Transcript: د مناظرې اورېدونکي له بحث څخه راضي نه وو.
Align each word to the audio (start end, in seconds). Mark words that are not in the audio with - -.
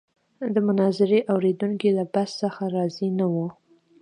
د 0.53 0.55
مناظرې 0.67 1.19
اورېدونکي 1.33 1.89
له 1.97 2.03
بحث 2.13 2.31
څخه 2.43 2.63
راضي 2.75 3.09
نه 3.19 3.25
وو. 3.33 3.47